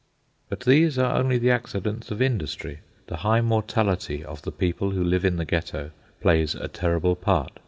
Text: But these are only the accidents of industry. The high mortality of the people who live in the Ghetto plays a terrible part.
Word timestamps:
But 0.49 0.61
these 0.61 0.97
are 0.97 1.15
only 1.15 1.37
the 1.37 1.51
accidents 1.51 2.09
of 2.09 2.23
industry. 2.23 2.79
The 3.05 3.17
high 3.17 3.41
mortality 3.41 4.25
of 4.25 4.41
the 4.41 4.51
people 4.51 4.89
who 4.89 5.03
live 5.03 5.23
in 5.23 5.35
the 5.35 5.45
Ghetto 5.45 5.91
plays 6.21 6.55
a 6.55 6.67
terrible 6.67 7.15
part. 7.15 7.59